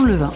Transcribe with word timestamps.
le 0.00 0.16
vin. 0.16 0.30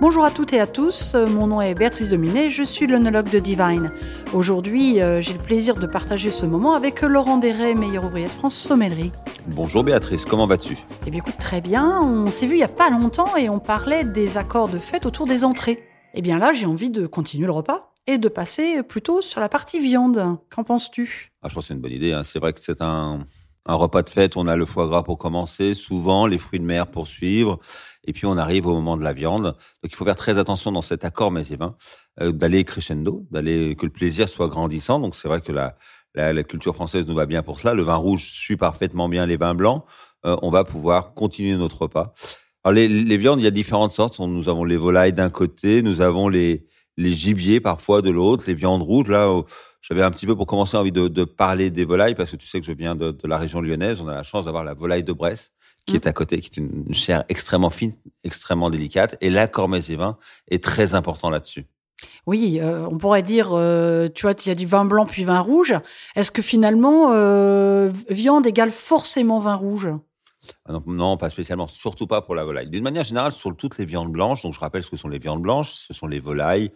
Bonjour 0.00 0.24
à 0.24 0.30
toutes 0.30 0.52
et 0.52 0.60
à 0.60 0.66
tous, 0.66 1.14
mon 1.14 1.46
nom 1.46 1.60
est 1.60 1.74
Béatrice 1.74 2.10
Dominé, 2.10 2.50
je 2.50 2.62
suis 2.62 2.86
l'onologue 2.86 3.28
de 3.28 3.38
Divine. 3.38 3.92
Aujourd'hui, 4.32 5.00
euh, 5.00 5.20
j'ai 5.20 5.34
le 5.34 5.38
plaisir 5.38 5.76
de 5.76 5.86
partager 5.86 6.30
ce 6.30 6.46
moment 6.46 6.74
avec 6.74 7.02
Laurent 7.02 7.36
Desray, 7.36 7.74
meilleur 7.74 8.04
ouvrier 8.04 8.26
de 8.26 8.32
France 8.32 8.54
sommellerie. 8.54 9.12
Bonjour 9.48 9.84
Béatrice, 9.84 10.24
comment 10.24 10.46
vas-tu? 10.46 10.78
Eh 11.06 11.10
bien 11.10 11.20
écoute, 11.20 11.36
très 11.38 11.60
bien, 11.60 12.00
on 12.00 12.30
s'est 12.30 12.46
vu 12.46 12.54
il 12.54 12.58
n'y 12.58 12.64
a 12.64 12.68
pas 12.68 12.90
longtemps 12.90 13.36
et 13.36 13.48
on 13.50 13.58
parlait 13.58 14.04
des 14.04 14.38
accords 14.38 14.68
de 14.68 14.78
fête 14.78 15.06
autour 15.06 15.26
des 15.26 15.44
entrées. 15.44 15.78
Eh 16.14 16.22
bien 16.22 16.38
là, 16.38 16.52
j'ai 16.52 16.66
envie 16.66 16.90
de 16.90 17.06
continuer 17.06 17.46
le 17.46 17.52
repas 17.52 17.92
et 18.06 18.18
de 18.18 18.28
passer 18.28 18.82
plutôt 18.82 19.22
sur 19.22 19.40
la 19.40 19.48
partie 19.48 19.78
viande. 19.78 20.38
Qu'en 20.50 20.64
penses-tu? 20.64 21.32
Ah, 21.42 21.48
Je 21.48 21.54
pense 21.54 21.64
que 21.64 21.68
c'est 21.68 21.74
une 21.74 21.80
bonne 21.80 21.92
idée, 21.92 22.12
hein. 22.12 22.24
c'est 22.24 22.38
vrai 22.38 22.52
que 22.52 22.60
c'est 22.60 22.80
un, 22.80 23.20
un 23.66 23.74
repas 23.74 24.02
de 24.02 24.10
fête, 24.10 24.36
on 24.36 24.46
a 24.46 24.56
le 24.56 24.66
foie 24.66 24.88
gras 24.88 25.02
pour 25.02 25.18
commencer, 25.18 25.74
souvent 25.74 26.26
les 26.26 26.38
fruits 26.38 26.60
de 26.60 26.64
mer 26.64 26.86
pour 26.86 27.06
suivre, 27.06 27.58
et 28.04 28.12
puis 28.12 28.26
on 28.26 28.36
arrive 28.36 28.66
au 28.66 28.74
moment 28.74 28.96
de 28.96 29.04
la 29.04 29.12
viande. 29.12 29.44
Donc 29.44 29.84
il 29.84 29.94
faut 29.94 30.04
faire 30.04 30.16
très 30.16 30.38
attention 30.38 30.72
dans 30.72 30.82
cet 30.82 31.04
accord 31.04 31.32
et 31.38 31.56
vins, 31.56 31.76
euh, 32.20 32.32
d'aller 32.32 32.64
crescendo, 32.64 33.26
d'aller 33.30 33.76
que 33.76 33.86
le 33.86 33.92
plaisir 33.92 34.28
soit 34.28 34.48
grandissant. 34.48 34.98
Donc 34.98 35.14
c'est 35.14 35.28
vrai 35.28 35.40
que 35.40 35.52
la, 35.52 35.76
la, 36.14 36.42
culture 36.42 36.74
française 36.74 37.06
nous 37.06 37.14
va 37.14 37.26
bien 37.26 37.42
pour 37.42 37.60
cela. 37.60 37.74
Le 37.74 37.82
vin 37.82 37.94
rouge 37.94 38.30
suit 38.32 38.56
parfaitement 38.56 39.08
bien 39.08 39.26
les 39.26 39.36
vins 39.36 39.54
blancs. 39.54 39.84
Euh, 40.26 40.36
on 40.42 40.50
va 40.50 40.64
pouvoir 40.64 41.14
continuer 41.14 41.56
notre 41.56 41.82
repas. 41.82 42.14
Alors 42.64 42.74
les, 42.74 42.88
les, 42.88 43.16
viandes, 43.16 43.40
il 43.40 43.44
y 43.44 43.48
a 43.48 43.52
différentes 43.52 43.92
sortes. 43.92 44.18
Nous 44.18 44.48
avons 44.48 44.64
les 44.64 44.76
volailles 44.76 45.12
d'un 45.12 45.30
côté, 45.30 45.82
nous 45.82 46.00
avons 46.00 46.28
les, 46.28 46.66
les 46.96 47.12
gibiers 47.12 47.60
parfois 47.60 48.02
de 48.02 48.10
l'autre, 48.10 48.44
les 48.46 48.54
viandes 48.54 48.82
rouges. 48.82 49.08
Là, 49.08 49.28
j'avais 49.80 50.02
un 50.02 50.10
petit 50.10 50.26
peu 50.26 50.36
pour 50.36 50.46
commencer 50.46 50.76
envie 50.76 50.92
de, 50.92 51.08
de, 51.08 51.24
parler 51.24 51.70
des 51.70 51.84
volailles 51.84 52.14
parce 52.14 52.30
que 52.30 52.36
tu 52.36 52.46
sais 52.46 52.60
que 52.60 52.66
je 52.66 52.72
viens 52.72 52.94
de, 52.94 53.10
de 53.10 53.28
la 53.28 53.38
région 53.38 53.60
lyonnaise. 53.60 54.00
On 54.00 54.08
a 54.08 54.14
la 54.14 54.22
chance 54.22 54.44
d'avoir 54.44 54.64
la 54.64 54.74
volaille 54.74 55.04
de 55.04 55.12
Brest 55.12 55.52
qui 55.86 55.96
est 55.96 56.04
mmh. 56.04 56.08
à 56.08 56.12
côté, 56.12 56.40
qui 56.40 56.48
est 56.48 56.62
une 56.62 56.94
chair 56.94 57.24
extrêmement 57.28 57.70
fine, 57.70 57.92
extrêmement 58.24 58.70
délicate. 58.70 59.16
Et 59.20 59.30
la 59.30 59.46
vin 59.46 60.16
est 60.48 60.62
très 60.62 60.94
important 60.94 61.30
là-dessus. 61.30 61.66
Oui, 62.26 62.58
euh, 62.60 62.86
on 62.90 62.98
pourrait 62.98 63.22
dire, 63.22 63.50
euh, 63.52 64.08
tu 64.08 64.22
vois, 64.22 64.34
il 64.44 64.48
y 64.48 64.50
a 64.50 64.54
du 64.54 64.66
vin 64.66 64.84
blanc 64.84 65.06
puis 65.06 65.24
vin 65.24 65.40
rouge. 65.40 65.74
Est-ce 66.16 66.30
que 66.30 66.42
finalement, 66.42 67.10
euh, 67.12 67.90
viande 68.08 68.46
égale 68.46 68.70
forcément 68.70 69.38
vin 69.38 69.54
rouge? 69.54 69.88
Non, 70.86 71.16
pas 71.16 71.30
spécialement, 71.30 71.68
surtout 71.68 72.06
pas 72.06 72.22
pour 72.22 72.34
la 72.34 72.44
volaille. 72.44 72.68
D'une 72.68 72.84
manière 72.84 73.04
générale, 73.04 73.32
sur 73.32 73.56
toutes 73.56 73.78
les 73.78 73.84
viandes 73.84 74.12
blanches, 74.12 74.42
donc 74.42 74.54
je 74.54 74.60
rappelle 74.60 74.82
ce 74.82 74.90
que 74.90 74.96
sont 74.96 75.08
les 75.08 75.18
viandes 75.18 75.42
blanches, 75.42 75.72
ce 75.72 75.94
sont 75.94 76.06
les 76.06 76.20
volailles, 76.20 76.70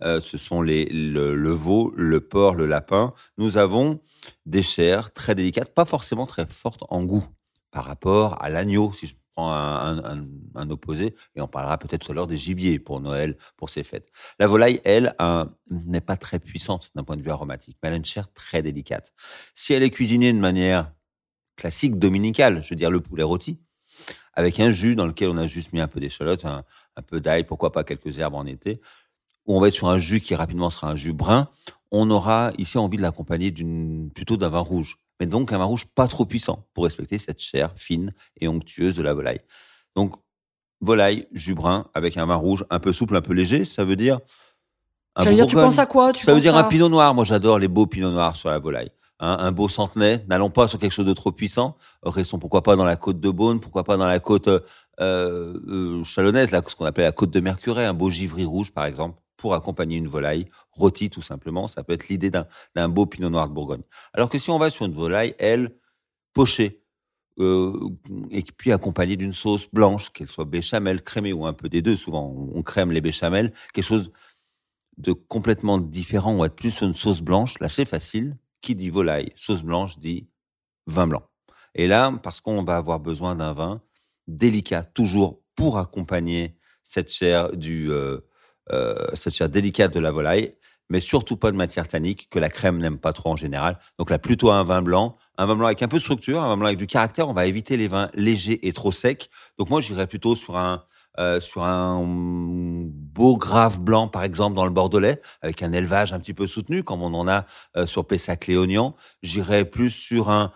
ce 0.00 0.38
sont 0.38 0.62
les, 0.62 0.86
le, 0.86 1.34
le, 1.34 1.50
veau, 1.50 1.92
le 1.96 2.20
porc, 2.20 2.54
le 2.54 2.66
lapin. 2.66 3.14
Nous 3.38 3.56
avons 3.56 4.00
des 4.46 4.62
chairs 4.62 5.12
très 5.12 5.34
délicates, 5.34 5.74
pas 5.74 5.84
forcément 5.84 6.26
très 6.26 6.46
fortes 6.46 6.84
en 6.88 7.04
goût 7.04 7.24
par 7.72 7.84
rapport 7.84 8.40
à 8.40 8.50
l'agneau, 8.50 8.92
si 8.92 9.08
je 9.08 9.14
prends 9.34 9.50
un, 9.50 10.70
opposé, 10.70 11.16
et 11.34 11.40
on 11.40 11.48
parlera 11.48 11.78
peut-être 11.78 12.04
tout 12.06 12.12
à 12.12 12.14
l'heure 12.14 12.26
des 12.26 12.36
gibiers 12.36 12.78
pour 12.78 13.00
Noël, 13.00 13.36
pour 13.56 13.70
ces 13.70 13.82
fêtes. 13.82 14.12
La 14.38 14.46
volaille, 14.46 14.80
elle, 14.84 15.16
n'est 15.70 16.00
pas 16.00 16.16
très 16.16 16.38
puissante 16.38 16.90
d'un 16.94 17.02
point 17.02 17.16
de 17.16 17.22
vue 17.22 17.30
aromatique, 17.30 17.78
mais 17.82 17.88
elle 17.88 17.94
a 17.94 17.96
une 17.96 18.04
chair 18.04 18.32
très 18.32 18.62
délicate. 18.62 19.12
Si 19.54 19.72
elle 19.72 19.82
est 19.82 19.90
cuisinée 19.90 20.32
de 20.32 20.38
manière 20.38 20.92
classique 21.56 21.98
dominicale, 21.98 22.62
je 22.62 22.70
veux 22.70 22.76
dire 22.76 22.90
le 22.90 23.00
poulet 23.00 23.22
rôti, 23.22 23.58
avec 24.34 24.60
un 24.60 24.70
jus 24.70 24.96
dans 24.96 25.06
lequel 25.06 25.30
on 25.30 25.36
a 25.36 25.46
juste 25.46 25.72
mis 25.72 25.80
un 25.80 25.88
peu 25.88 26.00
d'échalote, 26.00 26.44
un, 26.44 26.64
un 26.96 27.02
peu 27.02 27.20
d'ail, 27.20 27.44
pourquoi 27.44 27.72
pas 27.72 27.84
quelques 27.84 28.18
herbes 28.18 28.34
en 28.34 28.46
été, 28.46 28.80
où 29.46 29.56
on 29.56 29.60
va 29.60 29.68
être 29.68 29.74
sur 29.74 29.88
un 29.88 29.98
jus 29.98 30.20
qui 30.20 30.34
rapidement 30.34 30.70
sera 30.70 30.90
un 30.90 30.96
jus 30.96 31.12
brun, 31.12 31.48
on 31.90 32.10
aura 32.10 32.52
ici 32.58 32.78
envie 32.78 32.96
de 32.96 33.02
l'accompagner 33.02 33.50
d'une 33.50 34.10
plutôt 34.10 34.36
d'un 34.36 34.48
vin 34.48 34.60
rouge 34.60 34.96
mais 35.22 35.26
donc 35.26 35.52
un 35.52 35.58
vin 35.58 35.66
rouge 35.66 35.86
pas 35.86 36.08
trop 36.08 36.26
puissant 36.26 36.66
pour 36.74 36.82
respecter 36.82 37.16
cette 37.16 37.38
chair 37.40 37.72
fine 37.76 38.12
et 38.40 38.48
onctueuse 38.48 38.96
de 38.96 39.02
la 39.04 39.14
volaille. 39.14 39.40
Donc, 39.94 40.16
volaille, 40.80 41.28
jus 41.30 41.54
brun, 41.54 41.86
avec 41.94 42.16
un 42.16 42.26
vin 42.26 42.34
rouge 42.34 42.64
un 42.70 42.80
peu 42.80 42.92
souple, 42.92 43.14
un 43.14 43.20
peu 43.20 43.32
léger, 43.32 43.64
ça 43.64 43.84
veut 43.84 43.94
dire. 43.94 44.18
Un 45.14 45.32
dire, 45.32 45.46
tu 45.46 45.54
penses 45.54 45.78
à 45.78 45.86
quoi? 45.86 46.12
Ça 46.12 46.34
veut 46.34 46.40
dire 46.40 46.56
un 46.56 46.64
pinot 46.64 46.88
noir. 46.88 47.14
Moi, 47.14 47.24
j'adore 47.24 47.60
les 47.60 47.68
beaux 47.68 47.86
pinots 47.86 48.10
noirs 48.10 48.34
sur 48.34 48.48
la 48.48 48.58
volaille. 48.58 48.90
Un 49.24 49.52
beau 49.52 49.68
centenay. 49.68 50.24
N'allons 50.28 50.50
pas 50.50 50.68
sur 50.68 50.78
quelque 50.78 50.92
chose 50.92 51.06
de 51.06 51.12
trop 51.12 51.32
puissant. 51.32 51.76
Restons 52.02 52.38
pourquoi 52.38 52.62
pas 52.62 52.76
dans 52.76 52.84
la 52.84 52.96
côte 52.96 53.20
de 53.20 53.30
Beaune, 53.30 53.60
pourquoi 53.60 53.84
pas 53.84 53.96
dans 53.96 54.06
la 54.06 54.20
côte 54.20 54.48
euh, 54.48 54.60
euh, 55.00 56.04
chalonnaise, 56.04 56.50
là, 56.50 56.60
ce 56.66 56.74
qu'on 56.74 56.84
appelle 56.84 57.04
la 57.04 57.12
côte 57.12 57.30
de 57.30 57.40
Mercuret, 57.40 57.84
un 57.84 57.94
beau 57.94 58.10
givry 58.10 58.44
rouge, 58.44 58.72
par 58.72 58.84
exemple 58.84 59.18
pour 59.42 59.54
accompagner 59.54 59.96
une 59.96 60.06
volaille 60.06 60.46
rôtie 60.70 61.10
tout 61.10 61.20
simplement. 61.20 61.66
Ça 61.66 61.82
peut 61.82 61.94
être 61.94 62.08
l'idée 62.08 62.30
d'un 62.30 62.88
beau 62.88 63.06
pinot 63.06 63.28
noir 63.28 63.48
de 63.48 63.52
Bourgogne. 63.52 63.82
Alors 64.12 64.28
que 64.28 64.38
si 64.38 64.50
on 64.50 64.58
va 64.58 64.70
sur 64.70 64.86
une 64.86 64.92
volaille, 64.92 65.34
elle, 65.40 65.74
pochée, 66.32 66.80
euh, 67.40 67.90
et 68.30 68.44
puis 68.44 68.70
accompagnée 68.70 69.16
d'une 69.16 69.32
sauce 69.32 69.66
blanche, 69.72 70.10
qu'elle 70.10 70.28
soit 70.28 70.44
béchamel, 70.44 71.02
crémée 71.02 71.32
ou 71.32 71.44
un 71.44 71.54
peu 71.54 71.68
des 71.68 71.82
deux, 71.82 71.96
souvent 71.96 72.32
on 72.54 72.62
crème 72.62 72.92
les 72.92 73.00
béchamels, 73.00 73.52
quelque 73.74 73.84
chose 73.84 74.12
de 74.98 75.12
complètement 75.12 75.78
différent, 75.78 76.34
on 76.34 76.38
va 76.38 76.46
être 76.46 76.54
plus 76.54 76.70
sur 76.70 76.86
une 76.86 76.94
sauce 76.94 77.20
blanche, 77.20 77.58
là 77.58 77.68
c'est 77.68 77.84
facile. 77.84 78.36
Qui 78.62 78.74
dit 78.74 78.90
volaille, 78.90 79.32
sauce 79.36 79.62
blanche 79.62 79.98
dit 79.98 80.28
vin 80.86 81.06
blanc. 81.06 81.22
Et 81.74 81.86
là, 81.86 82.12
parce 82.22 82.40
qu'on 82.40 82.62
va 82.62 82.76
avoir 82.76 83.00
besoin 83.00 83.34
d'un 83.34 83.52
vin 83.52 83.82
délicat, 84.28 84.84
toujours 84.84 85.40
pour 85.56 85.78
accompagner 85.78 86.56
cette 86.82 87.12
chair 87.12 87.52
du, 87.52 87.90
euh, 87.90 88.18
euh, 88.70 88.94
cette 89.14 89.34
chair 89.34 89.48
délicate 89.48 89.92
de 89.92 90.00
la 90.00 90.10
volaille, 90.10 90.54
mais 90.88 91.00
surtout 91.00 91.36
pas 91.36 91.50
de 91.50 91.56
matière 91.56 91.88
tannique 91.88 92.28
que 92.30 92.38
la 92.38 92.48
crème 92.48 92.78
n'aime 92.78 92.98
pas 92.98 93.12
trop 93.12 93.30
en 93.30 93.36
général. 93.36 93.78
Donc 93.98 94.10
là, 94.10 94.18
plutôt 94.18 94.50
un 94.50 94.64
vin 94.64 94.82
blanc, 94.82 95.16
un 95.38 95.46
vin 95.46 95.56
blanc 95.56 95.66
avec 95.66 95.82
un 95.82 95.88
peu 95.88 95.96
de 95.98 96.02
structure, 96.02 96.40
un 96.42 96.48
vin 96.48 96.56
blanc 96.56 96.66
avec 96.66 96.78
du 96.78 96.86
caractère. 96.86 97.28
On 97.28 97.32
va 97.32 97.46
éviter 97.46 97.76
les 97.76 97.88
vins 97.88 98.10
légers 98.14 98.66
et 98.66 98.72
trop 98.72 98.92
secs. 98.92 99.28
Donc 99.58 99.70
moi, 99.70 99.80
j'irais 99.80 100.06
plutôt 100.06 100.36
sur 100.36 100.56
un 100.56 100.84
euh, 101.18 101.40
sur 101.40 101.62
un 101.62 101.98
beau 103.12 103.36
grave 103.36 103.80
blanc, 103.80 104.08
par 104.08 104.22
exemple, 104.22 104.56
dans 104.56 104.64
le 104.64 104.70
Bordelais, 104.70 105.20
avec 105.42 105.62
un 105.62 105.72
élevage 105.72 106.12
un 106.12 106.18
petit 106.18 106.34
peu 106.34 106.46
soutenu, 106.46 106.82
comme 106.82 107.02
on 107.02 107.14
en 107.14 107.28
a 107.28 107.44
euh, 107.76 107.86
sur 107.86 108.06
Pessac-Léognan. 108.06 108.94
J'irais 109.22 109.64
plus 109.64 109.90
sur 109.90 110.30
un, 110.30 110.52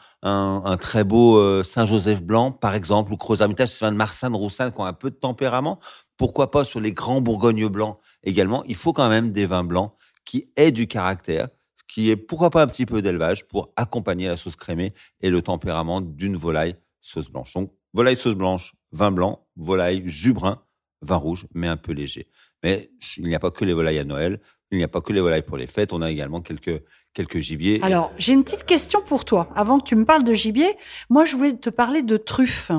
très 0.81 1.05
beau 1.05 1.39
euh, 1.39 1.63
Saint-Joseph 1.63 2.23
blanc, 2.23 2.53
par 2.53 2.75
exemple, 2.75 3.13
ou 3.13 3.17
Crozamitage, 3.17 3.69
c'est 3.69 3.85
un 3.85 3.93
de 3.93 3.97
Marsanne, 3.97 4.35
Roussanne, 4.35 4.73
qui 4.73 4.81
ont 4.81 4.85
un 4.85 4.93
peu 4.93 5.11
de 5.11 5.17
tempérament. 5.17 5.79
Pourquoi 6.17 6.51
pas 6.51 6.65
sur 6.65 6.81
les 6.81 6.93
grands 6.93 7.21
Bourgognes 7.21 7.69
blancs 7.69 7.99
également 8.25 8.65
Il 8.67 8.77
faut 8.77 8.93
quand 8.93 9.09
même 9.09 9.33
des 9.33 9.47
vins 9.47 9.65
blancs 9.65 9.93
qui 10.25 10.51
aient 10.57 10.73
du 10.73 10.89
caractère, 10.89 11.49
qui 11.89 12.11
est 12.11 12.17
pourquoi 12.17 12.51
pas 12.51 12.63
un 12.63 12.67
petit 12.67 12.87
peu 12.87 13.03
d'élevage 13.03 13.47
pour 13.47 13.73
accompagner 13.77 14.29
la 14.29 14.37
sauce 14.37 14.57
crémée 14.57 14.95
et 15.21 15.31
le 15.31 15.43
tempérament 15.43 16.01
d'une 16.01 16.37
volaille 16.37 16.77
sauce 17.01 17.31
blanche. 17.31 17.53
Donc 17.53 17.73
volaille 17.93 18.17
sauce 18.17 18.35
blanche, 18.35 18.75
vin 18.93 19.13
blanc, 19.13 19.47
volaille 19.57 20.03
jus 20.07 20.33
brun, 20.33 20.63
vin 21.03 21.17
rouge, 21.17 21.47
mais 21.55 21.69
un 21.69 21.77
peu 21.77 21.93
léger. 21.93 22.29
Mais 22.67 22.91
il 23.17 23.29
n'y 23.29 23.37
a 23.37 23.39
pas 23.39 23.53
que 23.53 23.65
les 23.65 23.73
volailles 23.73 24.01
à 24.01 24.05
Noël, 24.05 24.41
il 24.73 24.79
n'y 24.79 24.83
a 24.83 24.89
pas 24.89 25.01
que 25.01 25.13
les 25.13 25.21
volailles 25.21 25.45
pour 25.45 25.57
les 25.57 25.69
fêtes, 25.69 25.93
on 25.93 26.03
a 26.03 26.11
également 26.11 26.41
quelques 26.41 26.83
quelques 27.15 27.39
gibiers. 27.39 27.79
Alors, 27.81 28.11
j'ai 28.19 28.33
une 28.33 28.43
petite 28.43 28.65
question 28.65 29.01
pour 29.07 29.25
toi. 29.25 29.49
Avant 29.55 29.79
que 29.79 29.85
tu 29.85 29.95
me 29.95 30.05
parles 30.05 30.25
de 30.25 30.35
gibier, 30.35 30.75
moi, 31.09 31.27
je 31.27 31.37
voulais 31.37 31.57
te 31.57 31.71
parler 31.71 32.03
de 32.03 32.17
truffes. 32.17 32.73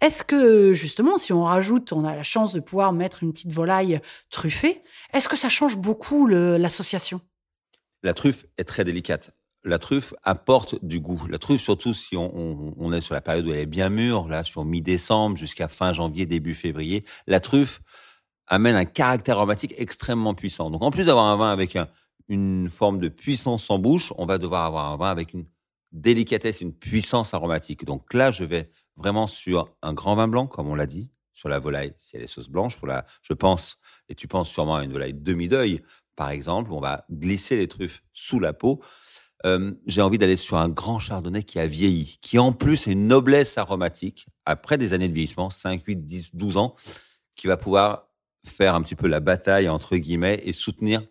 Est-ce 0.00 0.22
que, 0.22 0.72
justement, 0.72 1.18
si 1.18 1.32
on 1.32 1.42
rajoute, 1.42 1.92
on 1.92 2.04
a 2.04 2.14
la 2.14 2.22
chance 2.22 2.52
de 2.52 2.60
pouvoir 2.60 2.92
mettre 2.92 3.24
une 3.24 3.32
petite 3.32 3.50
volaille 3.50 4.00
truffée, 4.30 4.82
est-ce 5.12 5.28
que 5.28 5.36
ça 5.36 5.48
change 5.48 5.78
beaucoup 5.78 6.28
l'association? 6.28 7.20
La 8.04 8.14
truffe 8.14 8.46
est 8.56 8.64
très 8.64 8.84
délicate. 8.84 9.32
La 9.64 9.80
truffe 9.80 10.14
apporte 10.22 10.82
du 10.84 11.00
goût. 11.00 11.26
La 11.28 11.38
truffe, 11.38 11.60
surtout 11.60 11.92
si 11.92 12.16
on, 12.16 12.72
on 12.78 12.92
est 12.92 13.00
sur 13.00 13.14
la 13.14 13.20
période 13.20 13.46
où 13.48 13.50
elle 13.52 13.58
est 13.58 13.66
bien 13.66 13.88
mûre, 13.88 14.28
là, 14.28 14.44
sur 14.44 14.64
mi-décembre 14.64 15.36
jusqu'à 15.36 15.66
fin 15.66 15.92
janvier, 15.92 16.24
début 16.24 16.54
février, 16.54 17.04
la 17.26 17.40
truffe 17.40 17.80
amène 18.46 18.76
un 18.76 18.84
caractère 18.84 19.36
aromatique 19.36 19.74
extrêmement 19.78 20.34
puissant. 20.34 20.70
Donc, 20.70 20.82
en 20.82 20.90
plus 20.90 21.06
d'avoir 21.06 21.26
un 21.26 21.36
vin 21.36 21.50
avec 21.50 21.76
un, 21.76 21.88
une 22.28 22.68
forme 22.70 22.98
de 22.98 23.08
puissance 23.08 23.70
en 23.70 23.78
bouche, 23.78 24.12
on 24.16 24.26
va 24.26 24.38
devoir 24.38 24.64
avoir 24.64 24.92
un 24.92 24.96
vin 24.96 25.10
avec 25.10 25.34
une 25.34 25.46
délicatesse, 25.92 26.60
une 26.60 26.74
puissance 26.74 27.34
aromatique. 27.34 27.84
Donc 27.84 28.12
là, 28.12 28.30
je 28.30 28.44
vais 28.44 28.70
vraiment 28.96 29.26
sur 29.26 29.68
un 29.82 29.92
grand 29.92 30.16
vin 30.16 30.28
blanc, 30.28 30.46
comme 30.46 30.68
on 30.68 30.74
l'a 30.74 30.86
dit, 30.86 31.10
sur 31.32 31.48
la 31.48 31.58
volaille, 31.58 31.94
si 31.98 32.16
elle 32.16 32.22
est 32.22 32.28
sauce 32.28 32.48
blanche. 32.48 32.78
la, 32.82 33.06
je 33.22 33.32
pense, 33.32 33.78
et 34.08 34.14
tu 34.14 34.28
penses 34.28 34.50
sûrement 34.50 34.76
à 34.76 34.84
une 34.84 34.92
volaille 34.92 35.14
demi-deuil, 35.14 35.82
par 36.16 36.30
exemple, 36.30 36.72
on 36.72 36.80
va 36.80 37.04
glisser 37.10 37.56
les 37.56 37.68
truffes 37.68 38.02
sous 38.12 38.38
la 38.38 38.52
peau. 38.52 38.80
Euh, 39.44 39.72
j'ai 39.86 40.00
envie 40.00 40.18
d'aller 40.18 40.36
sur 40.36 40.56
un 40.56 40.68
grand 40.68 40.98
chardonnay 40.98 41.42
qui 41.42 41.58
a 41.58 41.66
vieilli, 41.66 42.18
qui 42.20 42.38
en 42.38 42.52
plus 42.52 42.86
est 42.86 42.92
une 42.92 43.08
noblesse 43.08 43.58
aromatique, 43.58 44.26
après 44.46 44.78
des 44.78 44.94
années 44.94 45.08
de 45.08 45.12
vieillissement, 45.12 45.50
5, 45.50 45.82
8, 45.84 46.06
10, 46.06 46.34
12 46.34 46.56
ans, 46.56 46.76
qui 47.34 47.46
va 47.46 47.56
pouvoir 47.56 48.08
faire 48.44 48.74
un 48.74 48.82
petit 48.82 48.94
peu 48.94 49.08
la 49.08 49.20
bataille, 49.20 49.68
entre 49.68 49.96
guillemets, 49.96 50.40
et 50.44 50.52
soutenir 50.52 51.02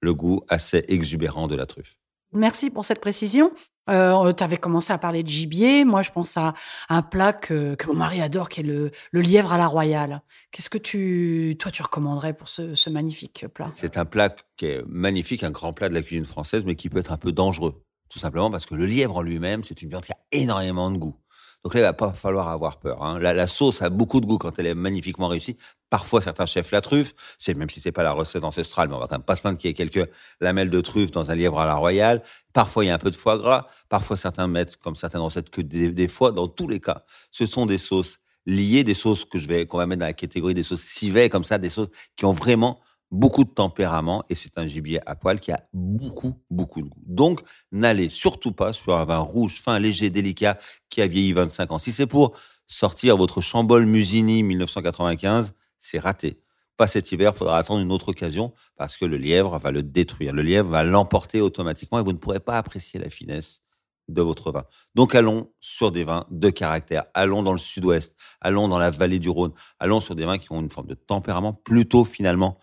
le 0.00 0.14
goût 0.14 0.42
assez 0.48 0.84
exubérant 0.88 1.46
de 1.46 1.54
la 1.54 1.66
truffe. 1.66 1.96
Merci 2.32 2.70
pour 2.70 2.84
cette 2.84 3.00
précision. 3.00 3.52
Euh, 3.90 4.32
tu 4.32 4.42
avais 4.42 4.56
commencé 4.56 4.92
à 4.92 4.98
parler 4.98 5.22
de 5.22 5.28
gibier. 5.28 5.84
Moi, 5.84 6.02
je 6.02 6.10
pense 6.10 6.36
à 6.36 6.54
un 6.88 7.02
plat 7.02 7.32
que, 7.32 7.76
mon 7.86 7.94
mari 7.94 8.20
adore, 8.20 8.48
qui 8.48 8.60
est 8.60 8.62
le, 8.62 8.90
lièvre 9.12 9.52
à 9.52 9.58
la 9.58 9.66
royale. 9.66 10.22
Qu'est-ce 10.50 10.70
que 10.70 10.78
tu, 10.78 11.56
toi, 11.58 11.70
tu 11.70 11.82
recommanderais 11.82 12.32
pour 12.32 12.48
ce, 12.48 12.90
magnifique 12.90 13.46
plat? 13.48 13.66
C'est 13.68 13.96
un 13.96 14.04
plat 14.04 14.34
qui 14.56 14.66
est 14.66 14.82
magnifique, 14.86 15.42
un 15.42 15.50
grand 15.50 15.72
plat 15.72 15.88
de 15.88 15.94
la 15.94 16.02
cuisine 16.02 16.24
française, 16.24 16.64
mais 16.64 16.76
qui 16.76 16.88
peut 16.88 16.98
être 16.98 17.12
un 17.12 17.18
peu 17.18 17.32
dangereux. 17.32 17.84
Tout 18.08 18.18
simplement 18.18 18.50
parce 18.50 18.66
que 18.66 18.74
le 18.74 18.86
lièvre 18.86 19.16
en 19.16 19.22
lui-même, 19.22 19.64
c'est 19.64 19.82
une 19.82 19.88
viande 19.88 20.04
qui 20.04 20.12
a 20.12 20.18
énormément 20.32 20.90
de 20.90 20.98
goût. 20.98 21.16
Donc 21.64 21.74
là, 21.74 21.80
il 21.80 21.82
va 21.84 21.92
pas 21.92 22.12
falloir 22.12 22.48
avoir 22.48 22.78
peur. 22.78 23.04
Hein. 23.04 23.20
La, 23.20 23.46
sauce 23.46 23.82
a 23.82 23.90
beaucoup 23.90 24.20
de 24.20 24.26
goût 24.26 24.38
quand 24.38 24.58
elle 24.58 24.66
est 24.66 24.74
magnifiquement 24.74 25.28
réussie. 25.28 25.56
Parfois, 25.90 26.20
certains 26.20 26.46
chefs 26.46 26.72
la 26.72 26.80
truffe. 26.80 27.14
C'est 27.38 27.54
même 27.54 27.70
si 27.70 27.80
c'est 27.80 27.92
pas 27.92 28.02
la 28.02 28.10
recette 28.12 28.42
ancestrale, 28.42 28.88
mais 28.88 28.96
on 28.96 28.98
va 28.98 29.06
quand 29.06 29.14
même 29.14 29.22
pas 29.22 29.36
se 29.36 29.42
plaindre 29.42 29.58
qu'il 29.58 29.68
y 29.68 29.70
ait 29.70 29.74
quelques 29.74 30.10
lamelles 30.40 30.70
de 30.70 30.80
truffe 30.80 31.12
dans 31.12 31.30
un 31.30 31.36
lièvre 31.36 31.60
à 31.60 31.66
la 31.66 31.74
royale. 31.74 32.22
Parfois, 32.52 32.84
il 32.84 32.88
y 32.88 32.90
a 32.90 32.94
un 32.94 32.98
peu 32.98 33.10
de 33.10 33.16
foie 33.16 33.38
gras. 33.38 33.68
Parfois, 33.88 34.16
certains 34.16 34.48
mettent, 34.48 34.76
comme 34.76 34.96
certaines 34.96 35.20
recettes, 35.20 35.50
que 35.50 35.60
des, 35.60 35.90
des 35.92 36.08
foies. 36.08 36.32
Dans 36.32 36.48
tous 36.48 36.66
les 36.66 36.80
cas, 36.80 37.04
ce 37.30 37.46
sont 37.46 37.66
des 37.66 37.78
sauces 37.78 38.18
liées, 38.44 38.82
des 38.82 38.94
sauces 38.94 39.24
que 39.24 39.38
je 39.38 39.46
vais, 39.46 39.66
qu'on 39.66 39.78
va 39.78 39.86
mettre 39.86 40.00
dans 40.00 40.06
la 40.06 40.14
catégorie 40.14 40.54
des 40.54 40.64
sauces 40.64 40.82
civet, 40.82 41.28
comme 41.28 41.44
ça, 41.44 41.58
des 41.58 41.70
sauces 41.70 41.90
qui 42.16 42.24
ont 42.24 42.32
vraiment 42.32 42.80
beaucoup 43.12 43.44
de 43.44 43.50
tempérament 43.50 44.24
et 44.30 44.34
c'est 44.34 44.58
un 44.58 44.66
gibier 44.66 44.98
à 45.06 45.14
poil 45.14 45.38
qui 45.38 45.52
a 45.52 45.68
beaucoup, 45.72 46.34
beaucoup 46.50 46.80
de 46.80 46.88
goût. 46.88 47.02
Donc, 47.06 47.40
n'allez 47.70 48.08
surtout 48.08 48.52
pas 48.52 48.72
sur 48.72 48.96
un 48.96 49.04
vin 49.04 49.18
rouge, 49.18 49.60
fin, 49.60 49.78
léger, 49.78 50.10
délicat, 50.10 50.58
qui 50.88 51.02
a 51.02 51.06
vieilli 51.06 51.32
25 51.32 51.72
ans. 51.72 51.78
Si 51.78 51.92
c'est 51.92 52.06
pour 52.06 52.32
sortir 52.66 53.16
votre 53.18 53.42
Chambol 53.42 53.84
Musini 53.84 54.42
1995, 54.42 55.52
c'est 55.78 55.98
raté. 55.98 56.40
Pas 56.78 56.86
cet 56.86 57.12
hiver, 57.12 57.36
faudra 57.36 57.58
attendre 57.58 57.82
une 57.82 57.92
autre 57.92 58.08
occasion 58.08 58.54
parce 58.76 58.96
que 58.96 59.04
le 59.04 59.18
lièvre 59.18 59.58
va 59.58 59.70
le 59.70 59.82
détruire. 59.82 60.32
Le 60.32 60.42
lièvre 60.42 60.70
va 60.70 60.82
l'emporter 60.82 61.42
automatiquement 61.42 62.00
et 62.00 62.02
vous 62.02 62.12
ne 62.12 62.18
pourrez 62.18 62.40
pas 62.40 62.56
apprécier 62.56 62.98
la 62.98 63.10
finesse 63.10 63.60
de 64.08 64.22
votre 64.22 64.50
vin. 64.52 64.64
Donc 64.94 65.14
allons 65.14 65.50
sur 65.60 65.92
des 65.92 66.04
vins 66.04 66.26
de 66.30 66.50
caractère. 66.50 67.04
Allons 67.14 67.42
dans 67.42 67.52
le 67.52 67.58
sud-ouest. 67.58 68.16
Allons 68.40 68.68
dans 68.68 68.78
la 68.78 68.90
vallée 68.90 69.18
du 69.18 69.28
Rhône. 69.28 69.52
Allons 69.78 70.00
sur 70.00 70.14
des 70.14 70.24
vins 70.24 70.38
qui 70.38 70.50
ont 70.50 70.60
une 70.60 70.70
forme 70.70 70.86
de 70.86 70.94
tempérament 70.94 71.52
plutôt 71.52 72.04
finalement 72.04 72.58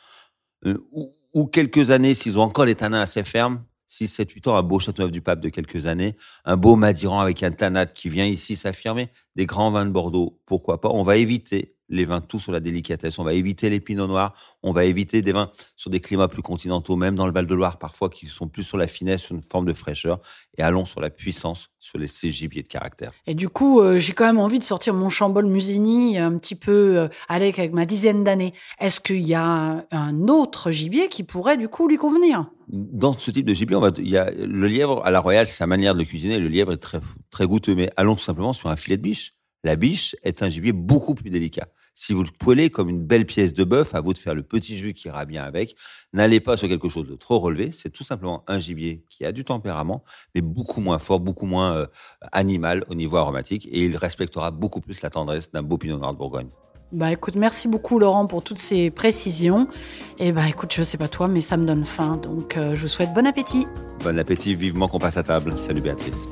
euh, 0.66 0.78
ou, 1.34 1.46
quelques 1.46 1.92
années, 1.92 2.16
s'ils 2.16 2.38
ont 2.38 2.44
encore 2.44 2.66
les 2.66 2.76
tanins 2.76 3.02
assez 3.02 3.24
fermes, 3.24 3.64
6, 3.88 4.08
7, 4.08 4.32
8 4.32 4.48
ans, 4.48 4.56
un 4.56 4.64
beau 4.64 4.80
Châteauneuf 4.80 5.12
du 5.12 5.22
Pape 5.22 5.40
de 5.40 5.50
quelques 5.50 5.86
années, 5.86 6.16
un 6.46 6.58
beau 6.58 6.76
Madiran 6.76 7.20
avec 7.20 7.44
un 7.44 7.52
tanat 7.52 7.88
qui 7.88 8.10
vient 8.10 8.26
ici 8.26 8.56
s'affirmer, 8.56 9.10
des 9.36 9.46
grands 9.46 9.72
vins 9.72 9.86
de 9.86 9.92
Bordeaux, 9.92 10.40
pourquoi 10.46 10.82
pas. 10.82 10.90
On 10.90 11.04
va 11.04 11.18
éviter 11.18 11.76
les 11.90 12.06
vins 12.06 12.22
tout 12.22 12.40
sur 12.40 12.52
la 12.52 12.60
délicatesse. 12.60 13.20
On 13.20 13.24
va 13.24 13.34
éviter 13.34 13.70
les 13.70 13.80
pinots 13.80 14.08
noirs. 14.08 14.34
On 14.64 14.72
va 14.72 14.86
éviter 14.86 15.22
des 15.22 15.32
vins 15.32 15.52
sur 15.76 15.90
des 15.90 16.00
climats 16.00 16.28
plus 16.28 16.42
continentaux, 16.42 16.96
même 16.96 17.16
dans 17.16 17.26
le 17.26 17.34
Val-de-Loire 17.34 17.80
parfois, 17.80 18.10
qui 18.10 18.28
sont 18.28 18.48
plus 18.48 18.64
sur 18.64 18.78
la 18.78 18.88
finesse, 18.88 19.24
sur 19.24 19.36
une 19.36 19.42
forme 19.42 19.66
de 19.66 19.74
fraîcheur. 19.74 20.20
Et 20.58 20.62
allons 20.62 20.86
sur 20.86 21.02
la 21.02 21.10
puissance, 21.10 21.70
sur 21.80 21.98
les, 21.98 22.08
ces 22.08 22.32
gibiers 22.32 22.64
de 22.64 22.68
caractère. 22.68 23.12
Et 23.26 23.34
du 23.34 23.50
coup, 23.50 23.82
euh, 23.82 23.98
j'ai 23.98 24.14
quand 24.14 24.26
même 24.26 24.40
envie 24.40 24.60
de 24.60 24.64
sortir 24.64 24.94
mon 24.94 25.10
Chambol 25.10 25.46
Musigny 25.46 26.18
un 26.18 26.38
petit 26.38 26.56
peu 26.56 26.98
euh, 26.98 27.08
avec, 27.28 27.60
avec 27.60 27.74
ma 27.74 27.86
dizaine 27.86 28.24
d'années. 28.24 28.54
Est-ce 28.80 29.00
qu'il 29.00 29.22
y 29.22 29.34
a 29.34 29.86
un 29.92 30.28
autre 30.28 30.72
gibier 30.72 31.08
qui 31.08 31.24
pourrait 31.24 31.58
du 31.58 31.70
coup 31.70 31.88
lui 31.88 31.98
convenir? 31.98 32.50
Dans 32.68 33.14
ce 33.14 33.32
type 33.32 33.46
de 33.48 33.54
gibier, 33.54 33.76
on 33.76 33.82
va, 33.82 33.92
il 33.98 34.10
y 34.10 34.18
a 34.18 34.30
le 34.30 34.68
lièvre 34.68 35.04
à 35.04 35.10
la 35.10 35.20
royale, 35.20 35.48
c'est 35.48 35.56
sa 35.56 35.66
manière 35.66 35.96
de 35.96 36.00
le 36.00 36.06
cuisiner. 36.06 36.38
Le 36.38 36.50
lièvre 36.50 36.74
est 36.74 36.78
très, 36.78 37.00
très 37.32 37.48
goûteux, 37.48 37.74
mais 37.74 37.90
allons 37.98 38.16
tout 38.16 38.22
simplement 38.22 38.54
sur 38.54 38.70
un 38.70 38.76
filet 38.76 38.98
de 38.98 39.02
biche. 39.02 39.34
La 39.64 39.76
biche 39.76 40.16
est 40.24 40.44
un 40.44 40.50
gibier 40.50 40.72
beaucoup 40.72 41.16
plus 41.16 41.30
délicat. 41.30 41.68
Si 42.02 42.14
vous 42.14 42.24
le 42.24 42.30
poêlez 42.32 42.70
comme 42.70 42.88
une 42.88 43.04
belle 43.04 43.26
pièce 43.26 43.54
de 43.54 43.66
bœuf, 43.66 43.94
à 43.94 44.00
vous 44.00 44.14
de 44.14 44.18
faire 44.18 44.34
le 44.34 44.42
petit 44.42 44.78
jus 44.78 44.94
qui 44.94 45.10
ira 45.10 45.26
bien 45.26 45.44
avec. 45.44 45.76
N'allez 46.14 46.40
pas 46.40 46.56
sur 46.56 46.70
quelque 46.70 46.88
chose 46.88 47.10
de 47.10 47.16
trop 47.16 47.40
relevé. 47.40 47.72
C'est 47.74 47.90
tout 47.90 48.06
simplement 48.06 48.46
un 48.48 48.58
gibier 48.58 49.04
qui 49.10 49.26
a 49.26 49.34
du 49.34 49.44
tempérament, 49.44 50.06
mais 50.34 50.40
beaucoup 50.40 50.80
moins 50.80 50.98
fort, 50.98 51.20
beaucoup 51.20 51.46
moins 51.46 51.76
euh, 51.76 51.88
animal 52.32 52.86
au 52.88 52.96
niveau 52.96 53.18
aromatique, 53.18 53.68
et 53.70 53.84
il 53.84 53.98
respectera 53.98 54.50
beaucoup 54.50 54.80
plus 54.80 55.02
la 55.02 55.10
tendresse 55.10 55.52
d'un 55.52 55.62
beau 55.62 55.78
pinot 55.78 55.98
noir 55.98 56.14
de 56.14 56.18
Bourgogne. 56.18 56.48
Bah 56.94 57.12
écoute, 57.12 57.36
merci 57.36 57.68
beaucoup 57.68 58.00
Laurent 58.00 58.28
pour 58.28 58.44
toutes 58.44 58.60
ces 58.60 58.92
précisions. 58.92 59.68
Et 60.20 60.32
bah 60.32 60.48
écoute, 60.48 60.74
je 60.74 60.84
sais 60.84 60.98
pas 60.98 61.10
toi, 61.10 61.28
mais 61.28 61.42
ça 61.42 61.58
me 61.58 61.66
donne 61.66 61.84
faim, 61.84 62.16
donc 62.16 62.56
euh, 62.56 62.76
je 62.76 62.84
vous 62.84 62.88
souhaite 62.88 63.14
bon 63.14 63.28
appétit. 63.28 63.68
Bon 64.06 64.18
appétit, 64.18 64.56
vivement 64.56 64.88
qu'on 64.88 65.00
passe 65.00 65.18
à 65.18 65.24
table. 65.24 65.54
Salut 65.58 65.82
Béatrice. 65.82 66.32